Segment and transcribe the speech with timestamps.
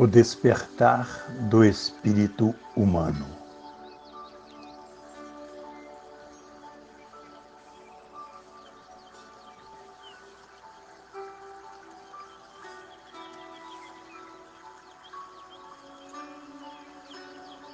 [0.00, 1.06] O despertar
[1.50, 3.26] do espírito humano.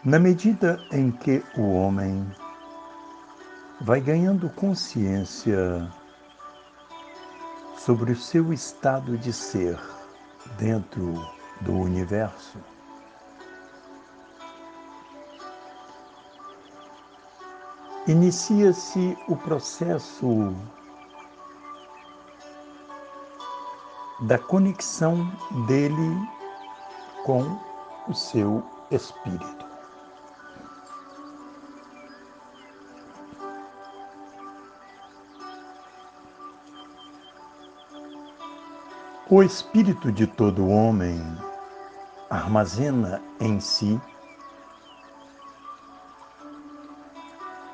[0.05, 2.29] Na medida em que o homem
[3.83, 5.89] vai ganhando consciência
[7.79, 9.79] sobre o seu estado de ser
[10.59, 12.59] dentro do universo,
[18.07, 20.55] inicia-se o processo
[24.21, 25.31] da conexão
[25.67, 26.17] dele
[27.25, 27.43] com
[28.09, 29.66] o seu espírito.
[39.29, 41.21] O espírito de todo homem
[42.31, 44.01] armazena em si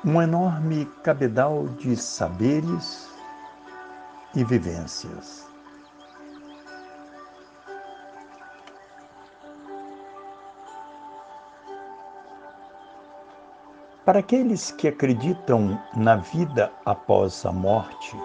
[0.03, 3.07] um enorme cabedal de saberes
[4.33, 5.47] e vivências.
[14.03, 18.17] Para aqueles que acreditam na vida após a morte,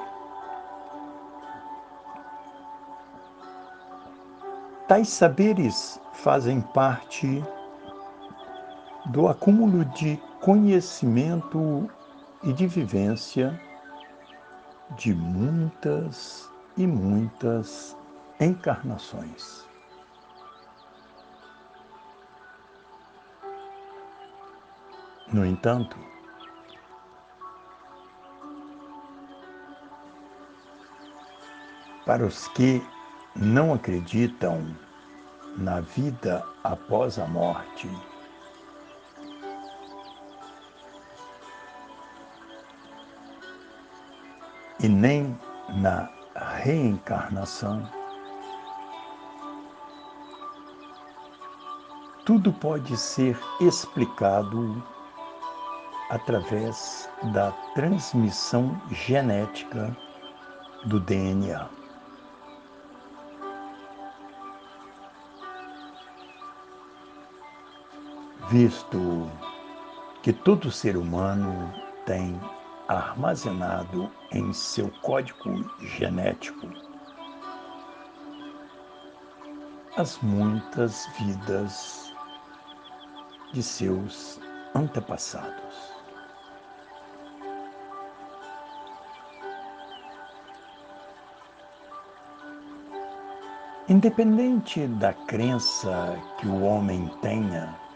[4.88, 7.44] Tais saberes fazem parte
[9.10, 11.90] do acúmulo de conhecimento
[12.42, 13.60] e de vivência
[14.96, 17.94] de muitas e muitas
[18.40, 19.68] encarnações.
[25.30, 25.98] No entanto,
[32.06, 32.82] para os que
[33.34, 34.76] não acreditam
[35.56, 37.88] na vida após a morte.
[44.80, 45.38] E nem
[45.68, 47.88] na reencarnação.
[52.24, 54.82] Tudo pode ser explicado
[56.10, 59.96] através da transmissão genética
[60.84, 61.68] do DNA.
[68.48, 69.30] Visto
[70.22, 71.72] que todo ser humano
[72.06, 72.40] tem
[72.88, 76.66] armazenado em seu código genético
[79.98, 82.14] as muitas vidas
[83.52, 84.40] de seus
[84.72, 85.92] antepassados.
[93.88, 97.87] Independente da crença que o homem tenha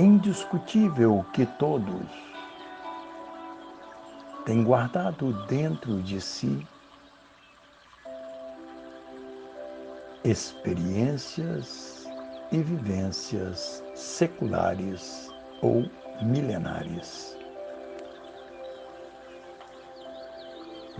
[0.00, 2.06] É indiscutível que todos
[4.46, 6.66] têm guardado dentro de si
[10.24, 12.06] experiências
[12.50, 15.28] e vivências seculares
[15.60, 15.84] ou
[16.22, 17.36] milenares.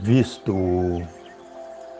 [0.00, 0.54] Visto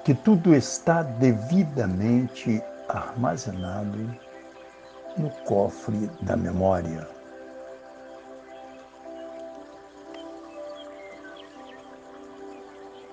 [0.04, 4.29] que tudo está devidamente armazenado
[5.16, 7.09] no cofre da memória.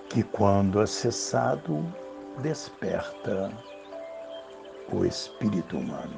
[0.09, 1.83] Que, quando acessado,
[2.41, 3.51] desperta
[4.91, 6.17] o espírito humano.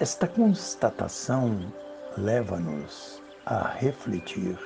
[0.00, 1.72] Esta constatação
[2.16, 4.56] leva-nos a refletir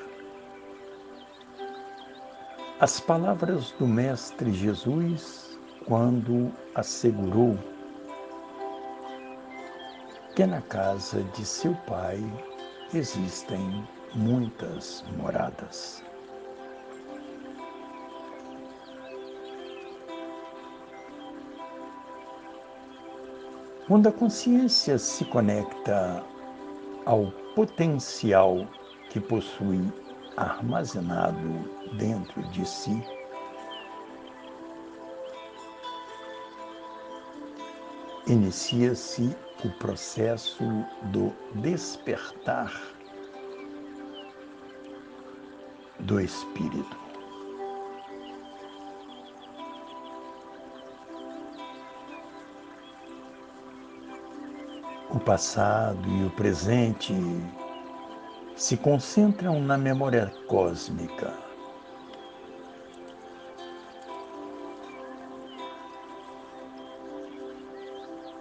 [2.82, 5.56] as palavras do Mestre Jesus
[5.87, 7.56] quando assegurou
[10.34, 12.19] que na casa de seu Pai
[12.93, 13.87] existem
[14.17, 16.02] muitas moradas.
[23.87, 26.20] Quando a consciência se conecta
[27.06, 28.67] ao potencial
[29.08, 30.01] que possui
[30.37, 33.02] armazenado dentro de si.
[38.26, 40.64] Inicia-se o processo
[41.05, 42.73] do despertar
[46.00, 46.96] do espírito.
[55.11, 57.12] O passado e o presente
[58.62, 61.35] se concentram na memória cósmica.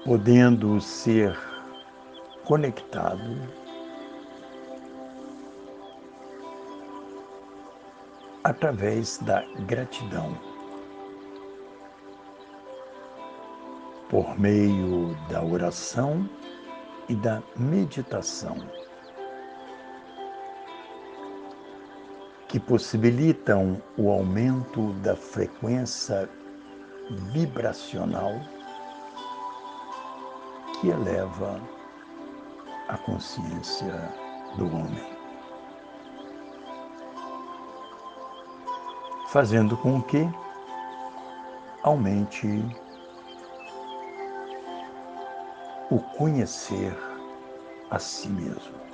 [0.06, 1.36] Podendo ser
[2.44, 3.36] conectado
[8.44, 10.38] através da gratidão.
[14.08, 16.30] Por meio da oração
[17.10, 18.56] e da meditação,
[22.52, 26.30] que possibilitam o aumento da frequência
[27.32, 28.34] vibracional
[30.74, 31.62] que eleva
[32.90, 34.14] a consciência
[34.58, 35.18] do homem.
[39.30, 40.30] Fazendo com que
[41.84, 42.66] aumente
[45.90, 46.94] o conhecer
[47.90, 48.91] a si mesmo.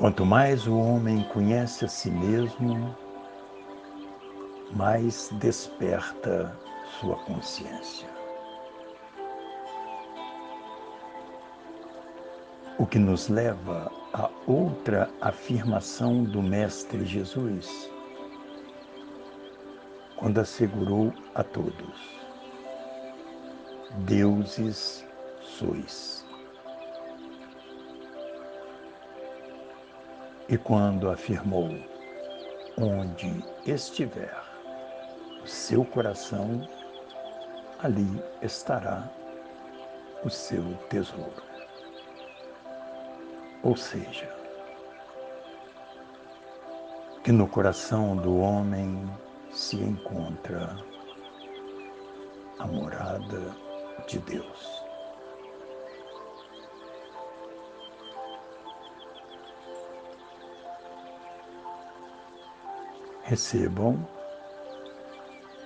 [0.00, 2.96] Quanto mais o homem conhece a si mesmo,
[4.74, 6.58] mais desperta
[6.98, 8.08] sua consciência.
[12.78, 17.92] O que nos leva a outra afirmação do Mestre Jesus
[20.16, 22.18] quando assegurou a todos:
[24.06, 25.06] Deuses
[25.42, 26.29] sois.
[30.50, 31.70] E quando afirmou:
[32.76, 34.36] Onde estiver
[35.44, 36.68] o seu coração,
[37.78, 39.08] ali estará
[40.24, 41.40] o seu tesouro.
[43.62, 44.28] Ou seja,
[47.22, 49.08] que no coração do homem
[49.52, 50.76] se encontra
[52.58, 53.54] a morada
[54.08, 54.89] de Deus.
[63.30, 64.04] Recebam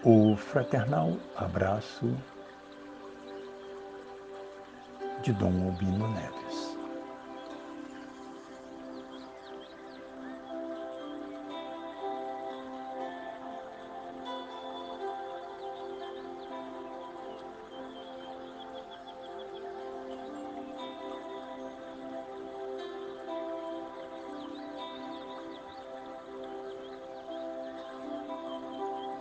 [0.04, 2.14] o fraternal abraço
[5.22, 6.43] de Dom Albino Neves.